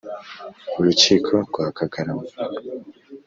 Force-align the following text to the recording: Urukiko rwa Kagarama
Urukiko 0.79 1.31
rwa 1.45 1.65
Kagarama 1.77 2.25